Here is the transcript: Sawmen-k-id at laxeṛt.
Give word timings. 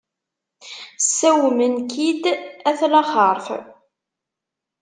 Sawmen-k-id 1.17 2.23
at 2.69 2.79
laxeṛt. 2.91 3.47